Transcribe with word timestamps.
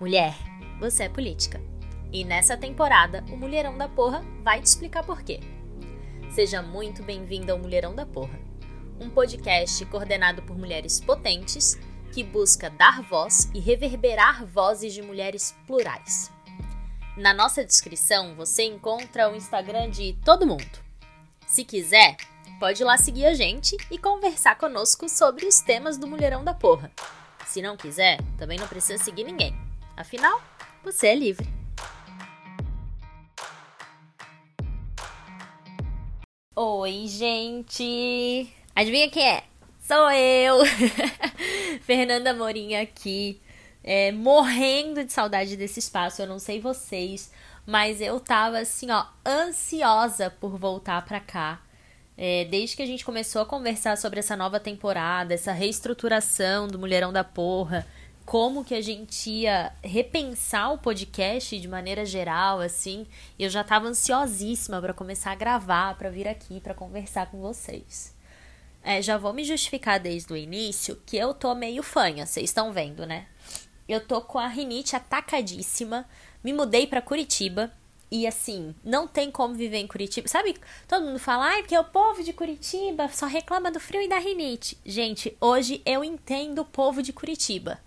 Mulher, 0.00 0.34
você 0.78 1.02
é 1.02 1.08
política. 1.10 1.60
E 2.10 2.24
nessa 2.24 2.56
temporada, 2.56 3.22
o 3.30 3.36
Mulherão 3.36 3.76
da 3.76 3.86
Porra 3.86 4.24
vai 4.42 4.58
te 4.58 4.64
explicar 4.64 5.04
por 5.04 5.20
quê. 5.20 5.40
Seja 6.34 6.62
muito 6.62 7.02
bem-vindo 7.02 7.52
ao 7.52 7.58
Mulherão 7.58 7.94
da 7.94 8.06
Porra, 8.06 8.40
um 8.98 9.10
podcast 9.10 9.84
coordenado 9.84 10.40
por 10.40 10.56
mulheres 10.56 10.98
potentes 11.02 11.78
que 12.14 12.24
busca 12.24 12.70
dar 12.70 13.02
voz 13.02 13.50
e 13.52 13.60
reverberar 13.60 14.46
vozes 14.46 14.94
de 14.94 15.02
mulheres 15.02 15.54
plurais. 15.66 16.32
Na 17.14 17.34
nossa 17.34 17.62
descrição 17.62 18.34
você 18.34 18.62
encontra 18.62 19.30
o 19.30 19.36
Instagram 19.36 19.90
de 19.90 20.14
todo 20.24 20.46
mundo. 20.46 20.78
Se 21.46 21.62
quiser, 21.62 22.16
pode 22.58 22.82
ir 22.82 22.86
lá 22.86 22.96
seguir 22.96 23.26
a 23.26 23.34
gente 23.34 23.76
e 23.90 23.98
conversar 23.98 24.56
conosco 24.56 25.10
sobre 25.10 25.44
os 25.44 25.60
temas 25.60 25.98
do 25.98 26.06
Mulherão 26.06 26.42
da 26.42 26.54
Porra. 26.54 26.90
Se 27.44 27.60
não 27.60 27.76
quiser, 27.76 28.18
também 28.38 28.58
não 28.58 28.66
precisa 28.66 29.04
seguir 29.04 29.24
ninguém. 29.24 29.59
Afinal, 30.00 30.40
você 30.82 31.08
é 31.08 31.14
livre. 31.14 31.46
Oi, 36.56 37.06
gente! 37.06 38.50
Adivinha 38.74 39.10
quem 39.10 39.28
é? 39.28 39.44
Sou 39.78 40.10
eu! 40.10 40.64
Fernanda 41.84 42.32
Morinha 42.32 42.80
aqui, 42.80 43.42
é, 43.84 44.10
morrendo 44.10 45.04
de 45.04 45.12
saudade 45.12 45.54
desse 45.54 45.80
espaço. 45.80 46.22
Eu 46.22 46.26
não 46.26 46.38
sei 46.38 46.62
vocês, 46.62 47.30
mas 47.66 48.00
eu 48.00 48.18
tava 48.18 48.58
assim, 48.58 48.90
ó, 48.90 49.04
ansiosa 49.26 50.30
por 50.30 50.56
voltar 50.56 51.04
pra 51.04 51.20
cá. 51.20 51.60
É, 52.16 52.46
desde 52.46 52.74
que 52.74 52.82
a 52.82 52.86
gente 52.86 53.04
começou 53.04 53.42
a 53.42 53.46
conversar 53.46 53.98
sobre 53.98 54.20
essa 54.20 54.34
nova 54.34 54.58
temporada, 54.58 55.34
essa 55.34 55.52
reestruturação 55.52 56.68
do 56.68 56.78
Mulherão 56.78 57.12
da 57.12 57.22
Porra, 57.22 57.86
como 58.30 58.64
que 58.64 58.76
a 58.76 58.80
gente 58.80 59.28
ia 59.28 59.72
repensar 59.82 60.72
o 60.72 60.78
podcast 60.78 61.58
de 61.58 61.66
maneira 61.66 62.06
geral, 62.06 62.60
assim. 62.60 63.04
Eu 63.36 63.50
já 63.50 63.62
estava 63.62 63.88
ansiosíssima 63.88 64.80
para 64.80 64.94
começar 64.94 65.32
a 65.32 65.34
gravar, 65.34 65.98
para 65.98 66.10
vir 66.10 66.28
aqui, 66.28 66.60
para 66.60 66.72
conversar 66.72 67.28
com 67.28 67.40
vocês. 67.40 68.14
É, 68.84 69.02
já 69.02 69.18
vou 69.18 69.32
me 69.32 69.42
justificar 69.42 69.98
desde 69.98 70.32
o 70.32 70.36
início 70.36 71.02
que 71.04 71.16
eu 71.16 71.34
tô 71.34 71.56
meio 71.56 71.82
fanha, 71.82 72.24
vocês 72.24 72.50
estão 72.50 72.72
vendo, 72.72 73.04
né? 73.04 73.26
Eu 73.88 74.00
tô 74.00 74.20
com 74.20 74.38
a 74.38 74.46
rinite 74.46 74.94
atacadíssima, 74.94 76.08
me 76.44 76.52
mudei 76.52 76.86
para 76.86 77.02
Curitiba 77.02 77.72
e 78.12 78.28
assim, 78.28 78.76
não 78.84 79.08
tem 79.08 79.28
como 79.28 79.56
viver 79.56 79.78
em 79.78 79.88
Curitiba. 79.88 80.28
Sabe, 80.28 80.54
todo 80.86 81.04
mundo 81.04 81.18
fala, 81.18 81.46
ai, 81.46 81.62
porque 81.62 81.76
o 81.76 81.82
povo 81.82 82.22
de 82.22 82.32
Curitiba 82.32 83.08
só 83.08 83.26
reclama 83.26 83.72
do 83.72 83.80
frio 83.80 84.00
e 84.00 84.08
da 84.08 84.18
rinite. 84.18 84.78
Gente, 84.86 85.36
hoje 85.40 85.82
eu 85.84 86.04
entendo 86.04 86.60
o 86.60 86.64
povo 86.64 87.02
de 87.02 87.12
Curitiba 87.12 87.80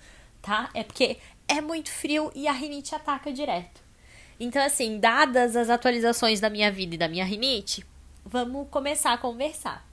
tá? 0.44 0.69
É 0.75 0.83
porque 0.83 1.17
é 1.47 1.59
muito 1.61 1.89
frio 1.89 2.31
e 2.36 2.47
a 2.47 2.52
rinite 2.52 2.94
ataca 2.94 3.31
direto. 3.31 3.81
Então, 4.39 4.61
assim, 4.61 4.99
dadas 4.99 5.55
as 5.55 5.69
atualizações 5.69 6.39
da 6.39 6.49
minha 6.49 6.72
vida 6.72 6.95
e 6.95 6.97
da 6.97 7.08
minha 7.08 7.25
rinite, 7.25 7.86
vamos 8.25 8.67
começar 8.69 9.14
a 9.14 9.17
conversar. 9.17 9.88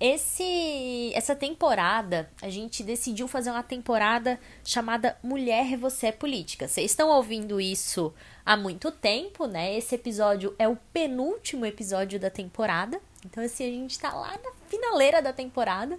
Esse, 0.00 1.12
essa 1.14 1.36
temporada, 1.36 2.30
a 2.40 2.48
gente 2.48 2.82
decidiu 2.82 3.28
fazer 3.28 3.50
uma 3.50 3.62
temporada 3.62 4.40
chamada 4.64 5.18
Mulher 5.22 5.76
Você 5.76 6.06
é 6.06 6.12
Política. 6.12 6.66
Vocês 6.66 6.90
estão 6.90 7.10
ouvindo 7.10 7.60
isso 7.60 8.14
há 8.46 8.56
muito 8.56 8.90
tempo, 8.90 9.46
né? 9.46 9.76
Esse 9.76 9.96
episódio 9.96 10.54
é 10.58 10.66
o 10.66 10.76
penúltimo 10.90 11.66
episódio 11.66 12.18
da 12.18 12.30
temporada. 12.30 12.98
Então, 13.26 13.44
assim, 13.44 13.64
a 13.64 13.70
gente 13.70 13.98
tá 13.98 14.10
lá 14.14 14.30
na 14.42 14.52
finaleira 14.68 15.20
da 15.20 15.34
temporada. 15.34 15.98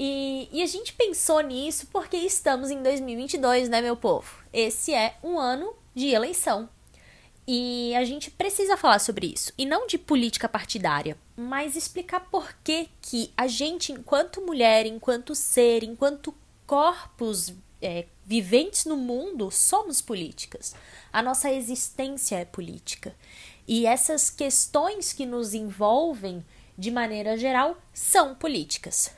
E, 0.00 0.48
e 0.52 0.62
a 0.62 0.66
gente 0.66 0.92
pensou 0.92 1.40
nisso 1.40 1.88
porque 1.90 2.16
estamos 2.16 2.70
em 2.70 2.80
2022, 2.84 3.68
né, 3.68 3.82
meu 3.82 3.96
povo? 3.96 4.44
Esse 4.52 4.94
é 4.94 5.16
um 5.24 5.36
ano 5.40 5.74
de 5.92 6.10
eleição. 6.10 6.68
E 7.44 7.92
a 7.96 8.04
gente 8.04 8.30
precisa 8.30 8.76
falar 8.76 9.00
sobre 9.00 9.26
isso. 9.26 9.52
E 9.58 9.66
não 9.66 9.88
de 9.88 9.98
política 9.98 10.48
partidária, 10.48 11.18
mas 11.36 11.74
explicar 11.74 12.20
por 12.30 12.54
que, 12.62 12.88
que 13.02 13.32
a 13.36 13.48
gente, 13.48 13.90
enquanto 13.90 14.40
mulher, 14.40 14.86
enquanto 14.86 15.34
ser, 15.34 15.82
enquanto 15.82 16.32
corpos 16.64 17.52
é, 17.82 18.06
viventes 18.24 18.84
no 18.84 18.96
mundo, 18.96 19.50
somos 19.50 20.00
políticas. 20.00 20.76
A 21.12 21.20
nossa 21.20 21.50
existência 21.50 22.36
é 22.36 22.44
política. 22.44 23.16
E 23.66 23.84
essas 23.84 24.30
questões 24.30 25.12
que 25.12 25.26
nos 25.26 25.54
envolvem, 25.54 26.44
de 26.76 26.92
maneira 26.92 27.36
geral, 27.36 27.76
são 27.92 28.36
políticas. 28.36 29.10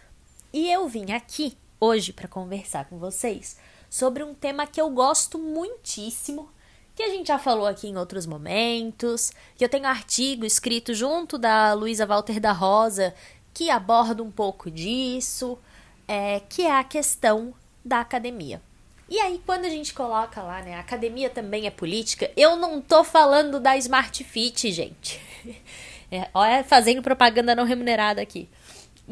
E 0.52 0.70
eu 0.70 0.88
vim 0.88 1.12
aqui 1.12 1.56
hoje 1.78 2.12
para 2.12 2.26
conversar 2.26 2.86
com 2.86 2.98
vocês 2.98 3.56
sobre 3.88 4.22
um 4.22 4.34
tema 4.34 4.66
que 4.66 4.80
eu 4.80 4.90
gosto 4.90 5.38
muitíssimo, 5.38 6.50
que 6.94 7.02
a 7.02 7.08
gente 7.08 7.28
já 7.28 7.38
falou 7.38 7.66
aqui 7.66 7.86
em 7.86 7.96
outros 7.96 8.26
momentos, 8.26 9.32
que 9.56 9.64
eu 9.64 9.68
tenho 9.68 9.86
artigo 9.86 10.44
escrito 10.44 10.92
junto 10.92 11.38
da 11.38 11.72
Luísa 11.72 12.04
Walter 12.04 12.40
da 12.40 12.52
Rosa 12.52 13.14
que 13.54 13.70
aborda 13.70 14.22
um 14.22 14.30
pouco 14.30 14.70
disso, 14.70 15.58
é, 16.06 16.40
que 16.48 16.62
é 16.62 16.72
a 16.72 16.84
questão 16.84 17.54
da 17.84 18.00
academia. 18.00 18.60
E 19.08 19.18
aí, 19.18 19.40
quando 19.44 19.64
a 19.64 19.68
gente 19.68 19.92
coloca 19.92 20.40
lá, 20.40 20.62
né, 20.62 20.78
academia 20.78 21.28
também 21.28 21.66
é 21.66 21.70
política, 21.70 22.30
eu 22.36 22.56
não 22.56 22.80
tô 22.80 23.02
falando 23.02 23.58
da 23.58 23.76
Smart 23.76 24.22
Fit, 24.24 24.70
gente. 24.72 25.20
É, 26.12 26.28
olha, 26.34 26.64
fazendo 26.64 27.00
propaganda 27.02 27.54
não 27.54 27.62
remunerada 27.62 28.20
aqui. 28.20 28.48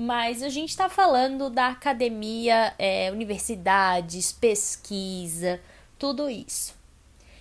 Mas 0.00 0.44
a 0.44 0.48
gente 0.48 0.68
está 0.68 0.88
falando 0.88 1.50
da 1.50 1.70
academia, 1.70 2.72
é, 2.78 3.10
universidades, 3.10 4.30
pesquisa, 4.30 5.60
tudo 5.98 6.30
isso. 6.30 6.72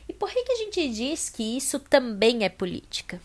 E 0.09 0.13
por 0.13 0.27
que, 0.31 0.43
que 0.43 0.51
a 0.53 0.55
gente 0.55 0.89
diz 0.89 1.29
que 1.29 1.55
isso 1.55 1.77
também 1.79 2.43
é 2.43 2.49
política? 2.49 3.21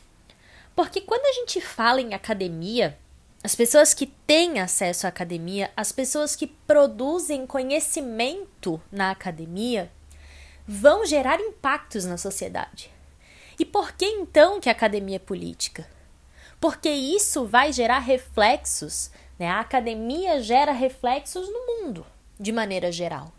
Porque 0.77 1.01
quando 1.01 1.25
a 1.25 1.33
gente 1.33 1.63
fala 1.63 1.99
em 1.99 2.13
academia, 2.13 2.99
as 3.43 3.55
pessoas 3.55 3.95
que 3.95 4.05
têm 4.05 4.61
acesso 4.61 5.07
à 5.07 5.09
academia, 5.09 5.71
as 5.75 5.93
pessoas 5.93 6.37
que 6.37 6.47
produzem 6.47 7.47
conhecimento 7.47 8.79
na 8.93 9.11
academia, 9.11 9.91
vão 10.69 11.07
gerar 11.07 11.41
impactos 11.41 12.05
na 12.05 12.19
sociedade. 12.19 12.91
E 13.59 13.65
por 13.65 13.93
que 13.93 14.05
então 14.05 14.61
que 14.61 14.69
a 14.69 14.73
academia 14.73 15.17
é 15.17 15.19
política? 15.19 15.87
Porque 16.63 16.89
isso 16.89 17.45
vai 17.45 17.73
gerar 17.73 17.99
reflexos 17.99 19.11
né? 19.43 19.49
A 19.49 19.59
academia 19.59 20.41
gera 20.41 20.71
reflexos 20.71 21.49
no 21.49 21.67
mundo, 21.67 22.07
de 22.39 22.53
maneira 22.53 22.93
geral. 22.93 23.33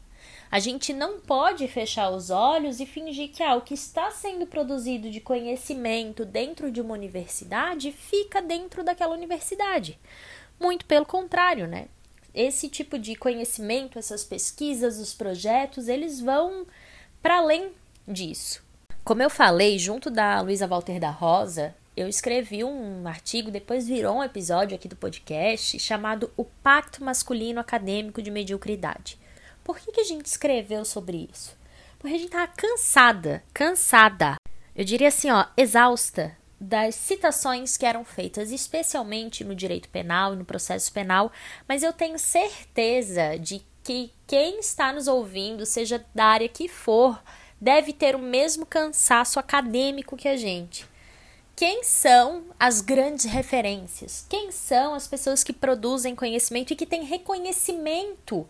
A 0.52 0.60
gente 0.60 0.92
não 0.92 1.22
pode 1.22 1.66
fechar 1.66 2.10
os 2.10 2.30
olhos 2.30 2.82
e 2.82 2.86
fingir 2.86 3.30
que 3.30 3.42
ah, 3.42 3.56
o 3.56 3.62
que 3.62 3.74
está 3.74 4.12
sendo 4.12 4.46
produzido 4.46 5.10
de 5.10 5.22
conhecimento 5.22 6.26
dentro 6.26 6.70
de 6.70 6.82
uma 6.82 6.94
universidade 6.94 7.94
fica 7.94 8.42
dentro 8.42 8.84
daquela 8.84 9.16
universidade. 9.16 9.98
Muito 10.60 10.86
pelo 10.86 11.06
contrário, 11.06 11.68
né? 11.70 11.88
Esse 12.36 12.68
tipo 12.68 13.00
de 13.00 13.16
conhecimento, 13.16 13.98
essas 13.98 14.26
pesquisas, 14.26 15.00
os 15.00 15.14
projetos, 15.14 15.88
eles 15.88 16.20
vão 16.20 16.68
para 17.22 17.38
além 17.38 17.72
disso. 18.06 18.62
Como 19.06 19.24
eu 19.24 19.30
falei, 19.30 19.80
junto 19.80 20.10
da 20.10 20.42
Luísa 20.42 20.68
Walter 20.68 21.00
da 21.00 21.12
Rosa, 21.12 21.74
eu 21.96 22.08
escrevi 22.08 22.64
um 22.64 23.08
artigo, 23.08 23.52
depois 23.52 23.88
virou 23.88 24.18
um 24.18 24.24
episódio 24.24 24.76
aqui 24.76 24.88
do 24.88 24.96
podcast, 24.96 25.78
chamado 25.78 26.32
O 26.36 26.44
Pacto 26.44 27.04
Masculino 27.04 27.60
Acadêmico 27.60 28.22
de 28.22 28.32
Mediocridade. 28.32 29.20
Por 29.64 29.78
que, 29.78 29.92
que 29.92 30.02
a 30.02 30.04
gente 30.04 30.26
escreveu 30.26 30.84
sobre 30.84 31.30
isso? 31.32 31.56
Porque 32.00 32.16
a 32.16 32.20
gente 32.20 32.32
tava 32.32 32.48
cansada, 32.48 33.44
cansada, 33.54 34.36
eu 34.76 34.84
diria 34.84 35.10
assim, 35.10 35.30
ó, 35.30 35.46
exausta 35.56 36.36
das 36.60 36.96
citações 36.96 37.78
que 37.78 37.86
eram 37.86 38.04
feitas, 38.04 38.52
especialmente 38.52 39.44
no 39.44 39.54
direito 39.54 39.88
penal 39.90 40.34
e 40.34 40.38
no 40.38 40.46
processo 40.46 40.92
penal, 40.92 41.32
mas 41.68 41.84
eu 41.84 41.94
tenho 41.94 42.18
certeza 42.18 43.38
de 43.38 43.62
que 43.84 44.12
quem 44.26 44.60
está 44.60 44.92
nos 44.92 45.08
ouvindo, 45.08 45.66
seja 45.66 46.04
da 46.16 46.26
área 46.26 46.50
que 46.50 46.68
for, 46.68 47.22
deve 47.62 47.94
ter 47.94 48.16
o 48.16 48.20
mesmo 48.20 48.66
cansaço 48.66 49.40
acadêmico 49.40 50.18
que 50.18 50.28
a 50.28 50.36
gente 50.36 50.92
quem 51.56 51.84
são 51.84 52.46
as 52.60 52.82
grandes 52.82 53.26
referências? 53.26 54.26
Quem 54.28 54.52
são 54.52 54.96
as 54.96 55.08
pessoas 55.08 55.44
que 55.44 55.54
produzem 55.54 56.16
conhecimento 56.16 56.74
e 56.74 56.76
que 56.76 56.86
têm 56.86 57.04
reconhecimento 57.04 58.48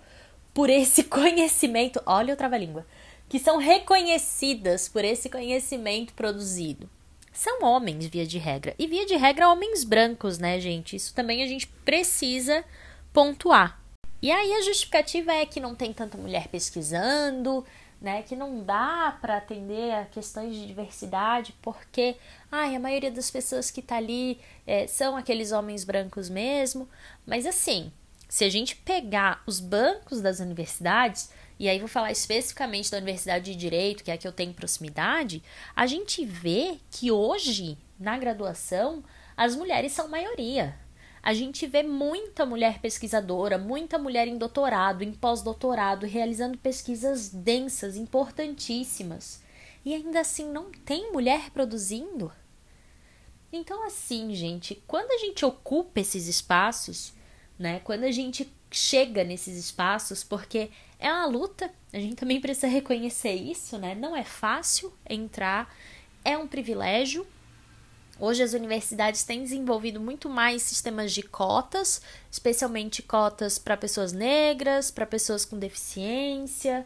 por 0.53 0.69
esse 0.69 1.03
conhecimento? 1.05 2.01
Olha 2.05 2.33
o 2.33 2.37
trava-língua. 2.37 2.85
Que 3.27 3.39
são 3.39 3.57
reconhecidas 3.57 4.87
por 4.87 5.03
esse 5.03 5.29
conhecimento 5.29 6.13
produzido. 6.13 6.89
São 7.33 7.63
homens, 7.63 8.05
via 8.05 8.25
de 8.25 8.37
regra. 8.37 8.75
E 8.77 8.87
via 8.87 9.05
de 9.05 9.15
regra, 9.15 9.49
homens 9.49 9.83
brancos, 9.83 10.37
né, 10.37 10.59
gente? 10.59 10.95
Isso 10.95 11.13
também 11.13 11.43
a 11.43 11.47
gente 11.47 11.67
precisa 11.67 12.63
pontuar. 13.11 13.81
E 14.21 14.31
aí 14.31 14.53
a 14.53 14.61
justificativa 14.61 15.33
é 15.33 15.45
que 15.45 15.59
não 15.59 15.75
tem 15.75 15.91
tanta 15.91 16.17
mulher 16.17 16.47
pesquisando, 16.47 17.65
né, 18.03 18.21
que 18.21 18.35
não 18.35 18.61
dá 18.61 19.17
para 19.21 19.37
atender 19.37 19.93
a 19.93 20.03
questões 20.03 20.53
de 20.53 20.67
diversidade, 20.67 21.55
porque 21.61 22.17
ai, 22.51 22.75
a 22.75 22.79
maioria 22.79 23.09
das 23.09 23.31
pessoas 23.31 23.71
que 23.71 23.81
tá 23.81 23.95
ali 23.95 24.41
é, 24.67 24.85
são 24.87 25.15
aqueles 25.15 25.53
homens 25.53 25.85
brancos 25.85 26.29
mesmo. 26.29 26.87
Mas 27.25 27.45
assim, 27.45 27.93
se 28.27 28.43
a 28.43 28.49
gente 28.49 28.75
pegar 28.75 29.41
os 29.47 29.61
bancos 29.61 30.19
das 30.19 30.41
universidades, 30.41 31.31
e 31.57 31.69
aí 31.69 31.79
vou 31.79 31.87
falar 31.87 32.11
especificamente 32.11 32.91
da 32.91 32.97
Universidade 32.97 33.53
de 33.53 33.55
Direito, 33.57 34.03
que 34.03 34.11
é 34.11 34.15
a 34.15 34.17
que 34.17 34.27
eu 34.27 34.33
tenho 34.33 34.53
proximidade, 34.53 35.41
a 35.73 35.87
gente 35.87 36.25
vê 36.25 36.79
que 36.91 37.09
hoje, 37.09 37.77
na 37.97 38.17
graduação, 38.17 39.01
as 39.37 39.55
mulheres 39.55 39.93
são 39.93 40.09
maioria. 40.09 40.75
A 41.23 41.33
gente 41.33 41.65
vê 41.65 41.81
muita 41.81 42.45
mulher 42.45 42.79
pesquisadora, 42.79 43.57
muita 43.57 43.97
mulher 43.97 44.27
em 44.27 44.37
doutorado, 44.37 45.03
em 45.03 45.13
pós-doutorado, 45.13 46.05
realizando 46.05 46.57
pesquisas 46.57 47.29
densas, 47.29 47.95
importantíssimas. 47.95 49.41
E 49.85 49.93
ainda 49.93 50.19
assim 50.19 50.51
não 50.51 50.69
tem 50.69 51.13
mulher 51.13 51.49
produzindo. 51.51 52.29
Então, 53.53 53.85
assim, 53.87 54.35
gente, 54.35 54.83
quando 54.85 55.11
a 55.11 55.17
gente 55.17 55.45
ocupa 55.45 56.01
esses 56.01 56.27
espaços, 56.27 57.13
né? 57.57 57.79
Quando 57.83 58.03
a 58.03 58.11
gente 58.11 58.51
chega 58.71 59.23
nesses 59.23 59.57
espaços, 59.57 60.23
porque 60.23 60.71
é 60.99 61.11
uma 61.11 61.25
luta, 61.25 61.71
a 61.93 61.99
gente 61.99 62.15
também 62.15 62.41
precisa 62.41 62.67
reconhecer 62.67 63.33
isso, 63.33 63.77
né? 63.77 63.95
Não 63.95 64.15
é 64.15 64.23
fácil 64.23 64.91
entrar, 65.07 65.73
é 66.25 66.37
um 66.37 66.47
privilégio, 66.47 67.25
Hoje 68.19 68.43
as 68.43 68.53
universidades 68.53 69.23
têm 69.23 69.41
desenvolvido 69.41 69.99
muito 69.99 70.29
mais 70.29 70.61
sistemas 70.61 71.11
de 71.11 71.23
cotas, 71.23 72.01
especialmente 72.31 73.01
cotas 73.01 73.57
para 73.57 73.75
pessoas 73.75 74.13
negras, 74.13 74.91
para 74.91 75.05
pessoas 75.05 75.45
com 75.45 75.57
deficiência. 75.57 76.85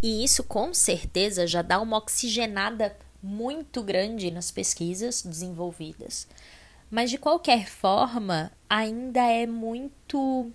E 0.00 0.22
isso 0.22 0.44
com 0.44 0.72
certeza 0.72 1.46
já 1.46 1.62
dá 1.62 1.80
uma 1.80 1.96
oxigenada 1.96 2.96
muito 3.20 3.82
grande 3.82 4.30
nas 4.30 4.52
pesquisas 4.52 5.22
desenvolvidas. 5.22 6.28
Mas 6.88 7.10
de 7.10 7.18
qualquer 7.18 7.66
forma, 7.66 8.52
ainda 8.70 9.20
é 9.20 9.46
muito 9.46 10.50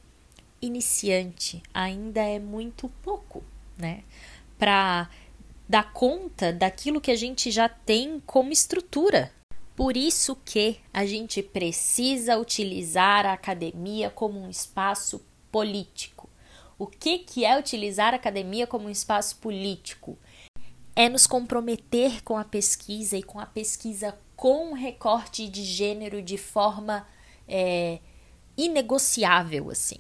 iniciante, 0.61 1.61
ainda 1.73 2.21
é 2.21 2.39
muito 2.39 2.87
pouco, 3.03 3.43
né? 3.77 4.03
Para 4.57 5.09
dar 5.67 5.91
conta 5.91 6.53
daquilo 6.53 7.01
que 7.01 7.11
a 7.11 7.15
gente 7.15 7.51
já 7.51 7.67
tem 7.67 8.21
como 8.25 8.51
estrutura 8.51 9.29
por 9.75 9.97
isso 9.97 10.35
que 10.45 10.79
a 10.93 11.05
gente 11.05 11.41
precisa 11.41 12.37
utilizar 12.37 13.25
a 13.25 13.33
academia 13.33 14.09
como 14.09 14.39
um 14.39 14.49
espaço 14.49 15.25
político. 15.51 16.29
O 16.77 16.87
que, 16.87 17.19
que 17.19 17.45
é 17.45 17.57
utilizar 17.57 18.13
a 18.13 18.17
academia 18.17 18.67
como 18.67 18.87
um 18.87 18.89
espaço 18.89 19.37
político? 19.37 20.17
É 20.95 21.09
nos 21.09 21.25
comprometer 21.25 22.23
com 22.23 22.37
a 22.37 22.43
pesquisa 22.43 23.17
e 23.17 23.23
com 23.23 23.39
a 23.39 23.45
pesquisa 23.45 24.17
com 24.35 24.73
recorte 24.73 25.47
de 25.47 25.63
gênero 25.63 26.21
de 26.21 26.37
forma 26.37 27.07
é, 27.47 27.99
inegociável, 28.55 29.71
assim. 29.71 29.99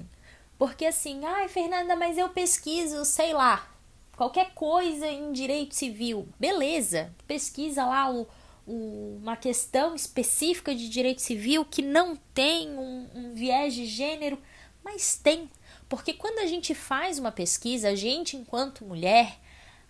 Porque 0.57 0.85
assim, 0.85 1.25
ai, 1.25 1.47
Fernanda, 1.47 1.95
mas 1.95 2.17
eu 2.17 2.29
pesquiso, 2.29 3.03
sei 3.05 3.33
lá, 3.33 3.67
qualquer 4.15 4.53
coisa 4.53 5.07
em 5.07 5.31
direito 5.31 5.75
civil. 5.75 6.27
Beleza, 6.39 7.13
pesquisa 7.27 7.85
lá 7.85 8.11
o 8.11 8.27
uma 8.65 9.35
questão 9.35 9.93
específica 9.93 10.73
de 10.73 10.87
direito 10.89 11.21
civil 11.21 11.65
que 11.65 11.81
não 11.81 12.15
tem 12.33 12.69
um, 12.77 13.09
um 13.13 13.33
viés 13.33 13.73
de 13.73 13.85
gênero, 13.85 14.37
mas 14.83 15.15
tem. 15.15 15.49
Porque 15.89 16.13
quando 16.13 16.39
a 16.39 16.47
gente 16.47 16.73
faz 16.73 17.19
uma 17.19 17.31
pesquisa, 17.31 17.89
a 17.89 17.95
gente, 17.95 18.37
enquanto 18.37 18.85
mulher, 18.85 19.39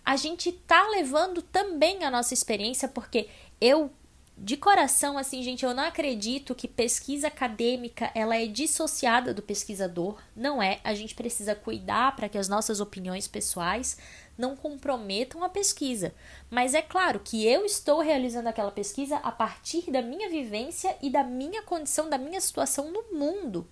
a 0.04 0.16
gente 0.16 0.52
tá 0.52 0.88
levando 0.88 1.40
também 1.40 2.04
a 2.04 2.10
nossa 2.10 2.34
experiência, 2.34 2.88
porque 2.88 3.28
eu 3.60 3.90
de 4.36 4.56
coração, 4.56 5.16
assim, 5.16 5.42
gente, 5.44 5.64
eu 5.64 5.72
não 5.72 5.84
acredito 5.84 6.56
que 6.56 6.66
pesquisa 6.66 7.28
acadêmica 7.28 8.10
ela 8.16 8.36
é 8.36 8.46
dissociada 8.46 9.32
do 9.32 9.40
pesquisador. 9.40 10.20
Não 10.34 10.60
é. 10.60 10.80
A 10.82 10.92
gente 10.92 11.14
precisa 11.14 11.54
cuidar 11.54 12.16
para 12.16 12.28
que 12.28 12.36
as 12.36 12.48
nossas 12.48 12.80
opiniões 12.80 13.28
pessoais 13.28 13.96
não 14.36 14.56
comprometam 14.56 15.44
a 15.44 15.48
pesquisa. 15.48 16.12
Mas 16.50 16.74
é 16.74 16.82
claro 16.82 17.20
que 17.20 17.46
eu 17.46 17.64
estou 17.64 18.00
realizando 18.00 18.48
aquela 18.48 18.72
pesquisa 18.72 19.16
a 19.18 19.30
partir 19.30 19.90
da 19.92 20.02
minha 20.02 20.28
vivência 20.28 20.96
e 21.00 21.10
da 21.10 21.22
minha 21.22 21.62
condição, 21.62 22.10
da 22.10 22.18
minha 22.18 22.40
situação 22.40 22.90
no 22.90 23.16
mundo. 23.16 23.68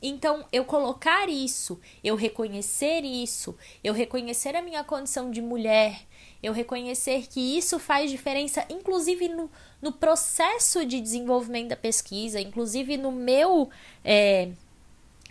Então, 0.00 0.44
eu 0.52 0.64
colocar 0.64 1.28
isso, 1.28 1.80
eu 2.04 2.16
reconhecer 2.16 3.02
isso, 3.02 3.56
eu 3.82 3.94
reconhecer 3.94 4.54
a 4.54 4.60
minha 4.60 4.84
condição 4.84 5.30
de 5.30 5.40
mulher, 5.40 6.02
eu 6.42 6.52
reconhecer 6.52 7.26
que 7.26 7.40
isso 7.40 7.78
faz 7.78 8.10
diferença, 8.10 8.64
inclusive 8.68 9.28
no, 9.28 9.50
no 9.80 9.92
processo 9.92 10.84
de 10.84 11.00
desenvolvimento 11.00 11.68
da 11.68 11.76
pesquisa, 11.76 12.38
inclusive 12.40 12.98
no 12.98 13.10
meu 13.10 13.70
é, 14.04 14.50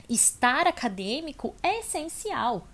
estar 0.09 0.67
acadêmico, 0.67 1.53
é 1.62 1.79
essencial. 1.79 2.67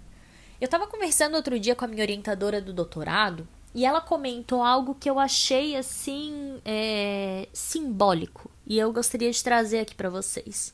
Eu 0.62 0.66
estava 0.66 0.88
conversando 0.88 1.36
outro 1.36 1.60
dia 1.60 1.76
com 1.76 1.86
a 1.86 1.88
minha 1.88 2.04
orientadora 2.04 2.62
do 2.62 2.72
doutorado 2.72 3.48
e 3.76 3.86
ela 3.86 4.00
comentou 4.00 4.64
algo 4.64 4.96
que 4.96 5.10
eu 5.10 5.20
achei 5.20 5.76
assim 5.76 6.62
é, 6.64 7.48
simbólico 7.52 8.50
e 8.66 8.78
eu 8.78 8.94
gostaria 8.94 9.32
de 9.32 9.44
trazer 9.44 9.80
aqui 9.80 9.96
para 9.96 10.10
vocês. 10.10 10.74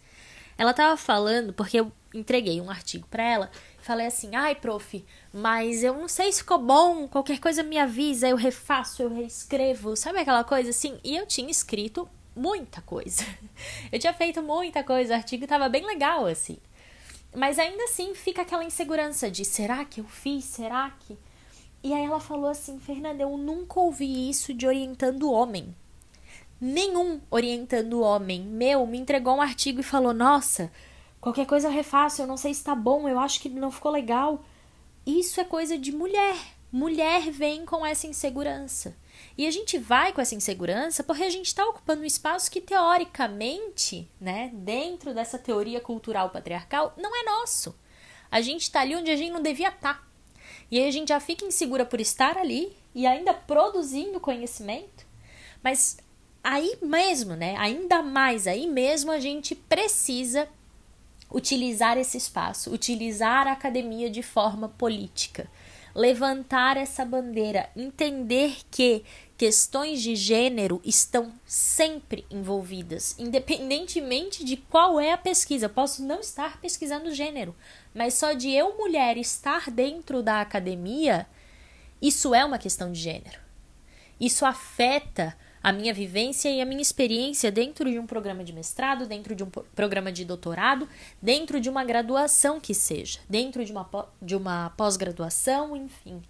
Ela 0.57 0.71
estava 0.71 0.97
falando 0.97 1.53
porque 1.53 1.79
eu 1.79 1.91
entreguei 2.13 2.59
um 2.59 2.69
artigo 2.69 3.07
para 3.07 3.23
ela 3.23 3.51
falei 3.87 4.05
assim: 4.05 4.35
ai, 4.35 4.53
prof, 4.53 5.03
mas 5.33 5.81
eu 5.81 5.93
não 5.93 6.09
sei 6.09 6.31
se 6.31 6.39
ficou 6.39 6.59
bom, 6.59 7.07
qualquer 7.07 7.39
coisa 7.39 7.63
me 7.63 7.77
avisa, 7.77 8.27
eu 8.27 8.35
refaço, 8.35 9.01
eu 9.01 9.09
reescrevo, 9.09 9.95
sabe 9.95 10.19
aquela 10.19 10.43
coisa 10.43 10.71
assim? 10.71 10.99
E 11.03 11.15
eu 11.15 11.25
tinha 11.25 11.49
escrito 11.49 12.07
muita 12.35 12.81
coisa. 12.81 13.23
Eu 13.91 13.97
tinha 13.97 14.13
feito 14.13 14.43
muita 14.43 14.83
coisa, 14.83 15.13
o 15.13 15.17
artigo 15.17 15.45
estava 15.45 15.67
bem 15.67 15.83
legal 15.83 16.27
assim. 16.27 16.57
Mas 17.35 17.57
ainda 17.57 17.83
assim 17.85 18.13
fica 18.13 18.43
aquela 18.43 18.63
insegurança 18.63 19.31
de 19.31 19.43
será 19.43 19.83
que 19.83 19.99
eu 19.99 20.05
fiz? 20.05 20.45
Será 20.45 20.91
que. 20.99 21.17
E 21.83 21.93
aí 21.93 22.05
ela 22.05 22.19
falou 22.19 22.49
assim: 22.49 22.79
Fernanda, 22.79 23.23
eu 23.23 23.35
nunca 23.37 23.79
ouvi 23.79 24.29
isso 24.29 24.53
de 24.53 24.67
orientando 24.67 25.31
homem. 25.31 25.75
Nenhum 26.59 27.21
orientando 27.29 28.01
homem 28.01 28.41
meu 28.41 28.85
me 28.87 28.97
entregou 28.97 29.35
um 29.35 29.41
artigo 29.41 29.79
e 29.79 29.83
falou: 29.83 30.13
Nossa, 30.13 30.71
qualquer 31.21 31.45
coisa 31.45 31.67
eu 31.67 31.71
refaço, 31.71 32.21
eu 32.21 32.27
não 32.27 32.37
sei 32.37 32.53
se 32.53 32.63
tá 32.63 32.73
bom, 32.73 33.07
eu 33.07 33.19
acho 33.19 33.39
que 33.39 33.49
não 33.49 33.71
ficou 33.71 33.91
legal. 33.91 34.43
Isso 35.05 35.39
é 35.39 35.43
coisa 35.43 35.77
de 35.77 35.91
mulher. 35.91 36.35
Mulher 36.71 37.31
vem 37.31 37.65
com 37.65 37.85
essa 37.85 38.07
insegurança. 38.07 38.97
E 39.37 39.47
a 39.47 39.51
gente 39.51 39.77
vai 39.77 40.11
com 40.11 40.19
essa 40.19 40.35
insegurança 40.35 41.03
porque 41.03 41.23
a 41.23 41.29
gente 41.29 41.45
está 41.45 41.65
ocupando 41.65 42.01
um 42.01 42.05
espaço 42.05 42.51
que, 42.51 42.59
teoricamente, 42.59 44.09
né, 44.19 44.51
dentro 44.53 45.13
dessa 45.13 45.39
teoria 45.39 45.79
cultural 45.79 46.29
patriarcal, 46.29 46.93
não 46.97 47.15
é 47.15 47.23
nosso. 47.23 47.73
A 48.29 48.41
gente 48.41 48.63
está 48.63 48.81
ali 48.81 48.95
onde 48.95 49.09
a 49.09 49.15
gente 49.15 49.31
não 49.31 49.41
devia 49.41 49.69
estar. 49.69 49.93
Tá. 49.95 50.07
E 50.69 50.77
aí 50.77 50.87
a 50.87 50.91
gente 50.91 51.09
já 51.09 51.19
fica 51.19 51.45
insegura 51.45 51.85
por 51.85 52.01
estar 52.01 52.37
ali 52.37 52.75
e 52.93 53.07
ainda 53.07 53.33
produzindo 53.33 54.19
conhecimento. 54.19 55.05
Mas 55.63 55.97
aí 56.43 56.77
mesmo, 56.81 57.35
né, 57.35 57.55
ainda 57.57 58.01
mais 58.01 58.47
aí 58.47 58.67
mesmo, 58.67 59.11
a 59.11 59.19
gente 59.19 59.55
precisa 59.55 60.47
utilizar 61.31 61.97
esse 61.97 62.17
espaço, 62.17 62.71
utilizar 62.71 63.47
a 63.47 63.51
academia 63.51 64.09
de 64.09 64.23
forma 64.23 64.69
política 64.69 65.49
levantar 65.97 66.77
essa 66.77 67.03
bandeira, 67.03 67.71
entender 67.75 68.57
que 68.69 69.03
questões 69.35 69.99
de 69.99 70.15
gênero 70.15 70.79
estão 70.85 71.33
sempre 71.43 72.23
envolvidas, 72.29 73.15
independentemente 73.17 74.45
de 74.45 74.57
qual 74.57 74.99
é 74.99 75.11
a 75.11 75.17
pesquisa. 75.17 75.67
Posso 75.67 76.03
não 76.03 76.19
estar 76.19 76.61
pesquisando 76.61 77.15
gênero, 77.15 77.55
mas 77.95 78.13
só 78.13 78.33
de 78.33 78.51
eu, 78.51 78.77
mulher, 78.77 79.17
estar 79.17 79.71
dentro 79.71 80.21
da 80.21 80.39
academia, 80.39 81.25
isso 81.99 82.35
é 82.35 82.45
uma 82.45 82.59
questão 82.59 82.91
de 82.91 82.99
gênero. 82.99 83.39
Isso 84.19 84.45
afeta 84.45 85.35
a 85.67 85.71
minha 85.73 85.93
vivência 85.93 86.47
e 86.49 86.61
a 86.61 86.65
minha 86.65 86.81
experiência 86.81 87.51
dentro 87.51 87.91
de 87.91 87.99
um 87.99 88.07
programa 88.07 88.41
de 88.41 88.53
mestrado, 88.53 89.05
dentro 89.05 89.35
de 89.35 89.43
um 89.43 89.49
programa 89.49 90.13
de 90.13 90.23
doutorado, 90.23 90.87
dentro 91.21 91.59
de 91.59 91.69
uma 91.69 91.83
graduação 91.83 92.57
que 92.57 92.73
seja, 92.73 93.19
dentro 93.27 93.65
de 93.65 93.73
uma, 93.73 93.89
de 94.21 94.33
uma 94.33 94.69
pós-graduação, 94.77 95.75
enfim. 95.75 96.21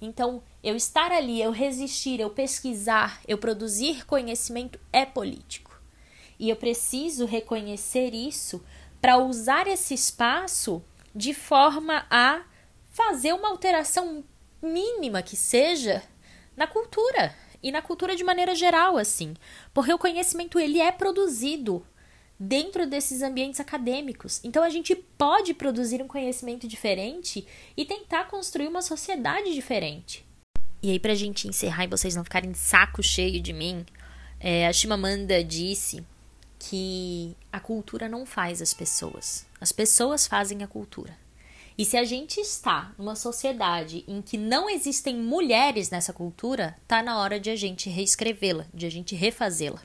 Então, 0.00 0.42
eu 0.60 0.74
estar 0.74 1.12
ali, 1.12 1.40
eu 1.40 1.52
resistir, 1.52 2.18
eu 2.18 2.30
pesquisar, 2.30 3.20
eu 3.28 3.38
produzir 3.38 4.04
conhecimento 4.06 4.76
é 4.92 5.06
político. 5.06 5.80
E 6.36 6.50
eu 6.50 6.56
preciso 6.56 7.26
reconhecer 7.26 8.12
isso 8.12 8.60
para 9.00 9.18
usar 9.18 9.68
esse 9.68 9.94
espaço 9.94 10.82
de 11.14 11.32
forma 11.32 12.04
a 12.10 12.42
fazer 12.90 13.34
uma 13.34 13.50
alteração 13.50 14.24
mínima 14.60 15.22
que 15.22 15.36
seja 15.36 16.02
na 16.56 16.66
cultura, 16.66 17.36
e 17.64 17.72
na 17.72 17.80
cultura 17.80 18.14
de 18.14 18.22
maneira 18.22 18.54
geral, 18.54 18.98
assim, 18.98 19.32
porque 19.72 19.92
o 19.92 19.98
conhecimento 19.98 20.60
ele 20.60 20.78
é 20.78 20.92
produzido 20.92 21.84
dentro 22.38 22.86
desses 22.86 23.22
ambientes 23.22 23.58
acadêmicos. 23.58 24.38
Então 24.44 24.62
a 24.62 24.68
gente 24.68 24.94
pode 24.94 25.54
produzir 25.54 26.02
um 26.02 26.06
conhecimento 26.06 26.68
diferente 26.68 27.46
e 27.74 27.86
tentar 27.86 28.24
construir 28.24 28.68
uma 28.68 28.82
sociedade 28.82 29.54
diferente. 29.54 30.26
E 30.82 30.90
aí, 30.90 30.98
pra 31.00 31.14
gente 31.14 31.48
encerrar 31.48 31.84
e 31.84 31.88
vocês 31.88 32.14
não 32.14 32.22
ficarem 32.22 32.52
de 32.52 32.58
saco 32.58 33.02
cheio 33.02 33.40
de 33.40 33.54
mim, 33.54 33.86
é, 34.38 34.66
a 34.66 34.72
Chimamanda 34.72 35.42
disse 35.42 36.04
que 36.58 37.34
a 37.50 37.58
cultura 37.58 38.10
não 38.10 38.26
faz 38.26 38.60
as 38.60 38.74
pessoas, 38.74 39.46
as 39.58 39.72
pessoas 39.72 40.26
fazem 40.26 40.62
a 40.62 40.66
cultura. 40.66 41.23
E 41.76 41.84
se 41.84 41.96
a 41.96 42.04
gente 42.04 42.40
está 42.40 42.92
numa 42.96 43.16
sociedade 43.16 44.04
em 44.06 44.22
que 44.22 44.38
não 44.38 44.70
existem 44.70 45.16
mulheres 45.16 45.90
nessa 45.90 46.12
cultura, 46.12 46.76
tá 46.86 47.02
na 47.02 47.18
hora 47.18 47.40
de 47.40 47.50
a 47.50 47.56
gente 47.56 47.90
reescrevê-la, 47.90 48.66
de 48.72 48.86
a 48.86 48.90
gente 48.90 49.16
refazê-la. 49.16 49.82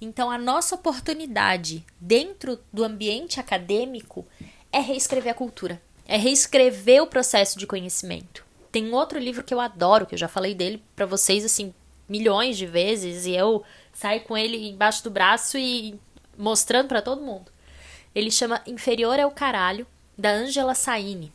Então, 0.00 0.30
a 0.30 0.38
nossa 0.38 0.74
oportunidade 0.74 1.84
dentro 2.00 2.60
do 2.72 2.84
ambiente 2.84 3.40
acadêmico 3.40 4.26
é 4.70 4.78
reescrever 4.78 5.32
a 5.32 5.34
cultura, 5.34 5.82
é 6.06 6.16
reescrever 6.16 7.02
o 7.02 7.06
processo 7.06 7.58
de 7.58 7.66
conhecimento. 7.66 8.44
Tem 8.70 8.92
outro 8.92 9.18
livro 9.18 9.42
que 9.42 9.54
eu 9.54 9.60
adoro, 9.60 10.06
que 10.06 10.14
eu 10.14 10.18
já 10.18 10.28
falei 10.28 10.54
dele 10.54 10.82
para 10.94 11.06
vocês 11.06 11.44
assim 11.44 11.74
milhões 12.08 12.56
de 12.56 12.66
vezes 12.66 13.26
e 13.26 13.32
eu 13.32 13.64
saio 13.92 14.20
com 14.20 14.36
ele 14.36 14.68
embaixo 14.68 15.02
do 15.02 15.10
braço 15.10 15.58
e 15.58 15.98
mostrando 16.38 16.88
para 16.88 17.02
todo 17.02 17.22
mundo. 17.22 17.50
Ele 18.14 18.30
chama 18.30 18.62
Inferior 18.66 19.18
é 19.18 19.26
o 19.26 19.30
Caralho, 19.30 19.86
da 20.16 20.30
Angela 20.30 20.74
Saini. 20.74 21.32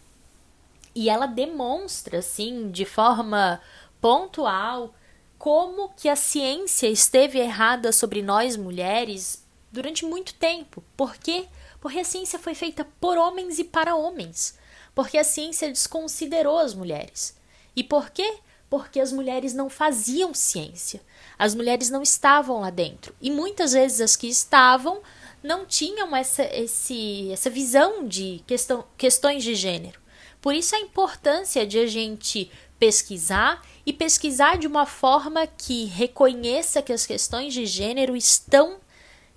E 0.94 1.10
ela 1.10 1.26
demonstra 1.26 2.20
assim, 2.20 2.70
de 2.70 2.86
forma 2.86 3.62
pontual, 4.02 4.94
como 5.38 5.90
que 5.90 6.10
a 6.10 6.16
ciência 6.16 6.88
esteve 6.88 7.40
errada 7.40 7.92
sobre 7.92 8.22
nós 8.22 8.58
mulheres 8.58 9.44
durante 9.72 10.06
muito 10.06 10.34
tempo. 10.34 10.84
Por 10.98 11.16
quê? 11.16 11.48
Porque 11.80 12.00
a 12.00 12.04
ciência 12.04 12.38
foi 12.38 12.54
feita 12.54 12.86
por 13.00 13.18
homens 13.18 13.58
e 13.58 13.64
para 13.64 13.96
homens. 13.96 14.58
Porque 14.94 15.18
a 15.18 15.24
ciência 15.24 15.70
desconsiderou 15.70 16.60
as 16.60 16.74
mulheres. 16.74 17.36
E 17.76 17.84
por 17.84 18.10
quê? 18.10 18.38
Porque 18.70 19.00
as 19.00 19.12
mulheres 19.12 19.54
não 19.54 19.70
faziam 19.70 20.34
ciência. 20.34 21.02
As 21.40 21.56
mulheres 21.56 21.90
não 21.90 22.04
estavam 22.04 22.60
lá 22.60 22.70
dentro. 22.70 23.16
E 23.22 23.32
muitas 23.32 23.74
vezes 23.74 24.02
as 24.02 24.16
que 24.16 24.28
estavam 24.28 25.02
não 25.44 25.66
tinham 25.66 26.16
essa, 26.16 26.44
esse, 26.44 27.32
essa 27.32 27.50
visão 27.50 28.08
de 28.08 28.44
questão, 28.46 28.86
questões 28.98 29.44
de 29.44 29.56
gênero. 29.56 30.00
Por 30.42 30.54
isso 30.54 30.76
a 30.76 30.80
importância 30.80 31.66
de 31.66 31.78
a 31.78 31.86
gente 31.86 32.52
pesquisar 32.80 33.62
e 33.86 33.94
pesquisar 33.94 34.58
de 34.58 34.66
uma 34.66 34.86
forma 34.86 35.46
que 35.46 35.86
reconheça 35.86 36.82
que 36.82 36.92
as 36.92 37.06
questões 37.06 37.54
de 37.54 37.66
gênero 37.66 38.16
estão 38.16 38.80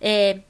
é, 0.00 0.40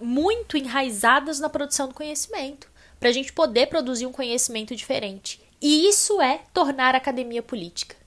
muito 0.00 0.56
enraizadas 0.56 1.38
na 1.38 1.50
produção 1.50 1.88
do 1.88 1.94
conhecimento, 1.94 2.70
para 2.98 3.10
a 3.10 3.12
gente 3.12 3.32
poder 3.32 3.66
produzir 3.66 4.06
um 4.06 4.12
conhecimento 4.12 4.74
diferente. 4.74 5.40
E 5.60 5.86
isso 5.86 6.20
é 6.20 6.40
tornar 6.54 6.94
a 6.94 6.98
academia 6.98 7.42
política. 7.42 7.99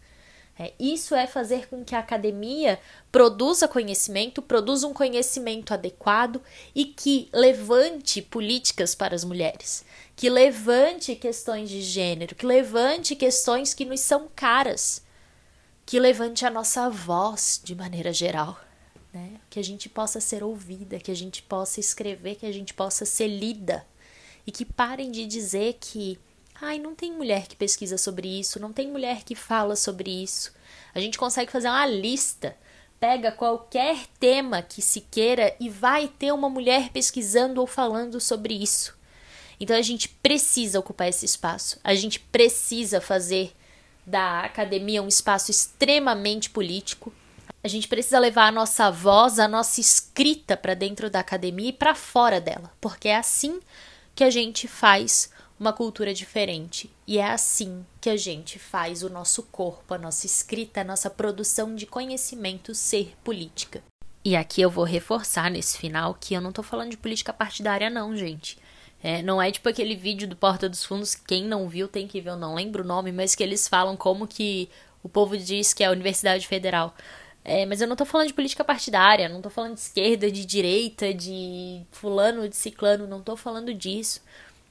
É, 0.57 0.71
isso 0.79 1.15
é 1.15 1.25
fazer 1.25 1.67
com 1.67 1.83
que 1.83 1.95
a 1.95 1.99
academia 1.99 2.79
produza 3.11 3.67
conhecimento, 3.67 4.39
produza 4.39 4.87
um 4.87 4.93
conhecimento 4.93 5.73
adequado 5.73 6.39
e 6.75 6.85
que 6.85 7.27
levante 7.33 8.21
políticas 8.21 8.93
para 8.93 9.15
as 9.15 9.23
mulheres 9.23 9.83
que 10.15 10.29
levante 10.29 11.15
questões 11.15 11.69
de 11.69 11.81
gênero, 11.81 12.35
que 12.35 12.45
levante 12.45 13.15
questões 13.15 13.73
que 13.73 13.85
nos 13.85 13.99
são 13.99 14.29
caras, 14.35 15.03
que 15.85 15.99
levante 15.99 16.45
a 16.45 16.49
nossa 16.49 16.89
voz 16.89 17.59
de 17.63 17.75
maneira 17.75 18.13
geral, 18.13 18.59
né? 19.11 19.39
Que 19.49 19.59
a 19.59 19.63
gente 19.63 19.89
possa 19.89 20.19
ser 20.19 20.43
ouvida, 20.43 20.99
que 20.99 21.11
a 21.11 21.15
gente 21.15 21.41
possa 21.41 21.79
escrever, 21.79 22.35
que 22.35 22.45
a 22.45 22.51
gente 22.51 22.73
possa 22.73 23.05
ser 23.05 23.27
lida 23.27 23.85
e 24.45 24.51
que 24.51 24.65
parem 24.65 25.11
de 25.11 25.25
dizer 25.25 25.77
que 25.79 26.19
ai, 26.61 26.79
não 26.79 26.95
tem 26.95 27.11
mulher 27.11 27.47
que 27.47 27.55
pesquisa 27.55 27.97
sobre 27.97 28.39
isso, 28.39 28.59
não 28.59 28.73
tem 28.73 28.87
mulher 28.87 29.23
que 29.23 29.35
fala 29.35 29.75
sobre 29.75 30.09
isso. 30.23 30.53
A 30.93 30.99
gente 30.99 31.17
consegue 31.17 31.51
fazer 31.51 31.67
uma 31.67 31.85
lista 31.85 32.55
pega 33.03 33.33
qualquer 33.33 33.97
tema 34.17 34.61
que 34.61 34.81
se 34.81 35.01
queira 35.01 35.53
e 35.59 35.69
vai 35.69 36.07
ter 36.07 36.31
uma 36.31 36.49
mulher 36.49 36.87
pesquisando 36.87 37.59
ou 37.59 37.67
falando 37.67 38.17
sobre 38.21 38.53
isso. 38.53 38.97
Então 39.59 39.75
a 39.75 39.81
gente 39.81 40.07
precisa 40.07 40.79
ocupar 40.79 41.09
esse 41.09 41.25
espaço. 41.25 41.77
A 41.83 41.93
gente 41.95 42.17
precisa 42.17 43.01
fazer 43.01 43.53
da 44.05 44.45
academia 44.45 45.03
um 45.03 45.09
espaço 45.09 45.51
extremamente 45.51 46.49
político. 46.49 47.11
A 47.61 47.67
gente 47.67 47.89
precisa 47.89 48.19
levar 48.19 48.47
a 48.47 48.51
nossa 48.53 48.89
voz, 48.89 49.37
a 49.37 49.49
nossa 49.49 49.81
escrita 49.81 50.55
para 50.55 50.73
dentro 50.73 51.09
da 51.09 51.19
academia 51.19 51.71
e 51.71 51.73
para 51.73 51.93
fora 51.93 52.39
dela, 52.39 52.71
porque 52.79 53.09
é 53.09 53.17
assim 53.17 53.59
que 54.15 54.23
a 54.23 54.29
gente 54.29 54.65
faz 54.65 55.29
uma 55.59 55.71
cultura 55.71 56.13
diferente 56.13 56.89
e 57.07 57.17
é 57.17 57.25
assim 57.25 57.85
que 58.01 58.09
a 58.09 58.17
gente 58.17 58.59
faz 58.59 59.03
o 59.03 59.09
nosso 59.09 59.43
corpo, 59.43 59.93
a 59.93 59.97
nossa 59.97 60.25
escrita, 60.25 60.81
a 60.81 60.83
nossa 60.83 61.09
produção 61.09 61.75
de 61.75 61.85
conhecimento 61.85 62.73
ser 62.73 63.15
política. 63.23 63.83
E 64.25 64.35
aqui 64.35 64.61
eu 64.61 64.69
vou 64.69 64.85
reforçar 64.85 65.51
nesse 65.51 65.77
final 65.77 66.17
que 66.19 66.33
eu 66.33 66.41
não 66.41 66.51
tô 66.51 66.63
falando 66.63 66.91
de 66.91 66.97
política 66.97 67.33
partidária 67.33 67.89
não, 67.89 68.15
gente. 68.15 68.57
É, 69.01 69.21
não 69.21 69.41
é 69.41 69.51
tipo 69.51 69.67
aquele 69.67 69.95
vídeo 69.95 70.27
do 70.27 70.35
Porta 70.35 70.69
dos 70.69 70.85
Fundos, 70.85 71.13
quem 71.13 71.43
não 71.43 71.67
viu 71.67 71.89
tem 71.89 72.07
que 72.07 72.21
ver, 72.21 72.29
eu 72.29 72.37
não 72.37 72.55
lembro 72.55 72.83
o 72.83 72.87
nome, 72.87 73.11
mas 73.11 73.35
que 73.35 73.43
eles 73.43 73.67
falam 73.67 73.97
como 73.97 74.25
que 74.25 74.69
o 75.03 75.09
povo 75.09 75.37
diz 75.37 75.73
que 75.73 75.83
é 75.83 75.87
a 75.87 75.91
Universidade 75.91 76.47
Federal. 76.47 76.95
É, 77.43 77.65
mas 77.65 77.81
eu 77.81 77.87
não 77.87 77.97
tô 77.97 78.05
falando 78.05 78.27
de 78.27 78.33
política 78.33 78.63
partidária, 78.63 79.27
não 79.27 79.41
tô 79.41 79.49
falando 79.49 79.73
de 79.73 79.81
esquerda, 79.81 80.31
de 80.31 80.45
direita, 80.45 81.13
de 81.13 81.81
fulano, 81.91 82.47
de 82.47 82.55
ciclano, 82.55 83.05
não 83.05 83.21
tô 83.21 83.35
falando 83.35 83.73
disso. 83.73 84.21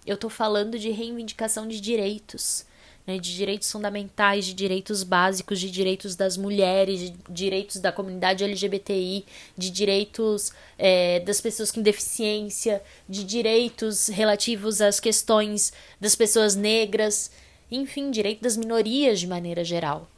Eu 0.06 0.16
tô 0.16 0.28
falando 0.28 0.78
de 0.78 0.90
reivindicação 0.90 1.66
de 1.68 1.80
direitos 1.80 2.66
né, 3.06 3.18
de 3.18 3.34
direitos 3.34 3.70
fundamentais, 3.70 4.44
de 4.44 4.54
direitos 4.54 5.02
básicos, 5.02 5.58
de 5.58 5.70
direitos 5.70 6.14
das 6.14 6.36
mulheres, 6.36 7.00
de 7.00 7.14
direitos 7.28 7.80
da 7.80 7.90
comunidade 7.90 8.44
LGBTI, 8.44 9.24
de 9.56 9.70
direitos 9.70 10.52
é, 10.78 11.20
das 11.20 11.40
pessoas 11.40 11.70
com 11.70 11.82
deficiência, 11.82 12.82
de 13.08 13.24
direitos 13.24 14.08
relativos 14.08 14.80
às 14.80 15.00
questões 15.00 15.72
das 16.00 16.14
pessoas 16.14 16.54
negras, 16.54 17.30
enfim, 17.70 18.10
direito 18.10 18.42
das 18.42 18.56
minorias 18.56 19.18
de 19.20 19.26
maneira 19.26 19.64
geral. 19.64 20.08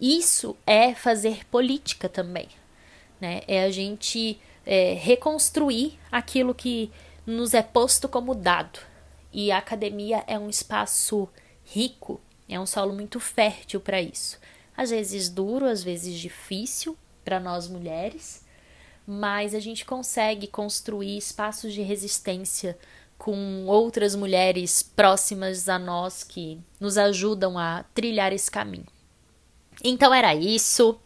Isso 0.00 0.56
é 0.66 0.94
fazer 0.94 1.46
política 1.46 2.08
também, 2.08 2.48
né? 3.20 3.40
É 3.48 3.62
a 3.64 3.70
gente 3.70 4.38
é, 4.66 4.92
reconstruir 4.92 5.98
aquilo 6.12 6.54
que 6.54 6.90
nos 7.24 7.54
é 7.54 7.62
posto 7.62 8.08
como 8.08 8.34
dado. 8.34 8.78
E 9.36 9.52
a 9.52 9.58
academia 9.58 10.24
é 10.26 10.38
um 10.38 10.48
espaço 10.48 11.28
rico, 11.62 12.18
é 12.48 12.58
um 12.58 12.64
solo 12.64 12.94
muito 12.94 13.20
fértil 13.20 13.78
para 13.82 14.00
isso. 14.00 14.38
Às 14.74 14.88
vezes 14.88 15.28
duro, 15.28 15.66
às 15.66 15.82
vezes 15.82 16.18
difícil 16.18 16.96
para 17.22 17.38
nós 17.38 17.68
mulheres, 17.68 18.42
mas 19.06 19.54
a 19.54 19.60
gente 19.60 19.84
consegue 19.84 20.46
construir 20.46 21.18
espaços 21.18 21.74
de 21.74 21.82
resistência 21.82 22.78
com 23.18 23.66
outras 23.66 24.14
mulheres 24.14 24.82
próximas 24.82 25.68
a 25.68 25.78
nós 25.78 26.24
que 26.24 26.58
nos 26.80 26.96
ajudam 26.96 27.58
a 27.58 27.84
trilhar 27.92 28.32
esse 28.32 28.50
caminho. 28.50 28.86
Então 29.84 30.14
era 30.14 30.34
isso. 30.34 30.98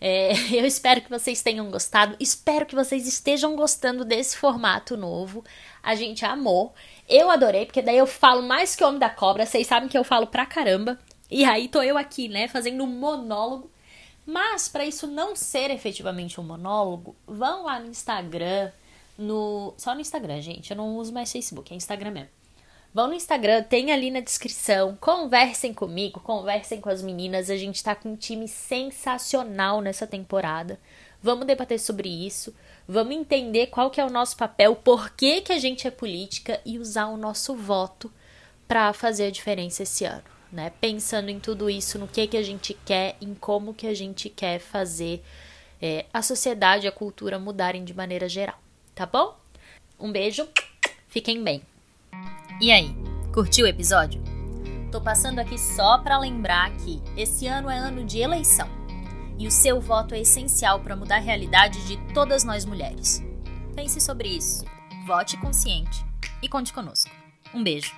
É, 0.00 0.32
eu 0.52 0.64
espero 0.64 1.00
que 1.00 1.10
vocês 1.10 1.42
tenham 1.42 1.70
gostado. 1.70 2.16
Espero 2.18 2.66
que 2.66 2.74
vocês 2.74 3.06
estejam 3.06 3.54
gostando 3.54 4.04
desse 4.04 4.36
formato 4.36 4.96
novo. 4.96 5.44
A 5.80 5.94
gente 5.94 6.24
amou. 6.24 6.74
Eu 7.08 7.30
adorei, 7.30 7.64
porque 7.64 7.80
daí 7.80 7.96
eu 7.96 8.06
falo 8.06 8.42
mais 8.42 8.76
que 8.76 8.84
o 8.84 8.86
Homem 8.86 9.00
da 9.00 9.08
Cobra. 9.08 9.46
Vocês 9.46 9.66
sabem 9.66 9.88
que 9.88 9.96
eu 9.96 10.04
falo 10.04 10.26
pra 10.26 10.44
caramba. 10.44 10.98
E 11.30 11.44
aí 11.44 11.68
tô 11.68 11.82
eu 11.82 11.96
aqui, 11.96 12.28
né, 12.28 12.48
fazendo 12.48 12.84
um 12.84 12.86
monólogo. 12.86 13.70
Mas 14.26 14.68
para 14.68 14.84
isso 14.84 15.06
não 15.06 15.34
ser 15.34 15.70
efetivamente 15.70 16.38
um 16.38 16.44
monólogo, 16.44 17.16
vão 17.26 17.64
lá 17.64 17.80
no 17.80 17.88
Instagram, 17.88 18.70
no 19.16 19.72
só 19.78 19.94
no 19.94 20.02
Instagram, 20.02 20.42
gente. 20.42 20.70
Eu 20.70 20.76
não 20.76 20.96
uso 20.96 21.14
mais 21.14 21.32
Facebook, 21.32 21.72
é 21.72 21.76
Instagram 21.76 22.10
mesmo. 22.10 22.28
Vão 22.92 23.06
no 23.06 23.14
Instagram, 23.14 23.62
tem 23.62 23.90
ali 23.90 24.10
na 24.10 24.20
descrição. 24.20 24.96
Conversem 25.00 25.72
comigo, 25.72 26.20
conversem 26.20 26.78
com 26.78 26.90
as 26.90 27.02
meninas. 27.02 27.48
A 27.48 27.56
gente 27.56 27.82
tá 27.82 27.94
com 27.94 28.10
um 28.10 28.16
time 28.16 28.46
sensacional 28.46 29.80
nessa 29.80 30.06
temporada. 30.06 30.78
Vamos 31.22 31.46
debater 31.46 31.78
sobre 31.80 32.08
isso. 32.08 32.54
Vamos 32.86 33.14
entender 33.14 33.66
qual 33.66 33.90
que 33.90 34.00
é 34.00 34.04
o 34.04 34.10
nosso 34.10 34.36
papel, 34.36 34.74
por 34.76 35.10
que, 35.10 35.40
que 35.42 35.52
a 35.52 35.58
gente 35.58 35.86
é 35.86 35.90
política 35.90 36.60
e 36.64 36.78
usar 36.78 37.06
o 37.08 37.16
nosso 37.16 37.54
voto 37.54 38.10
para 38.66 38.92
fazer 38.92 39.26
a 39.26 39.30
diferença 39.30 39.82
esse 39.82 40.04
ano, 40.04 40.24
né? 40.52 40.70
Pensando 40.80 41.28
em 41.28 41.40
tudo 41.40 41.68
isso, 41.68 41.98
no 41.98 42.06
que 42.06 42.26
que 42.26 42.36
a 42.36 42.42
gente 42.42 42.74
quer, 42.84 43.16
em 43.20 43.34
como 43.34 43.74
que 43.74 43.86
a 43.86 43.94
gente 43.94 44.28
quer 44.28 44.58
fazer 44.58 45.22
é, 45.82 46.06
a 46.12 46.22
sociedade 46.22 46.86
e 46.86 46.88
a 46.88 46.92
cultura 46.92 47.38
mudarem 47.38 47.84
de 47.84 47.94
maneira 47.94 48.28
geral, 48.28 48.58
tá 48.94 49.06
bom? 49.06 49.36
Um 49.98 50.12
beijo, 50.12 50.46
fiquem 51.08 51.42
bem. 51.42 51.62
E 52.60 52.70
aí, 52.70 52.94
curtiu 53.32 53.64
o 53.64 53.68
episódio? 53.68 54.22
Tô 54.92 55.00
passando 55.00 55.38
aqui 55.38 55.58
só 55.58 55.98
para 55.98 56.18
lembrar 56.18 56.74
que 56.78 57.02
esse 57.16 57.46
ano 57.46 57.68
é 57.68 57.76
ano 57.76 58.04
de 58.04 58.18
eleição 58.18 58.77
e 59.38 59.46
o 59.46 59.50
seu 59.50 59.80
voto 59.80 60.14
é 60.14 60.20
essencial 60.20 60.80
para 60.80 60.96
mudar 60.96 61.16
a 61.16 61.20
realidade 61.20 61.86
de 61.86 61.96
todas 62.12 62.44
nós 62.44 62.64
mulheres. 62.64 63.22
Pense 63.74 64.00
sobre 64.00 64.28
isso, 64.28 64.64
vote 65.06 65.36
consciente 65.36 66.04
e 66.42 66.48
conte 66.48 66.72
conosco. 66.72 67.10
Um 67.54 67.62
beijo. 67.62 67.94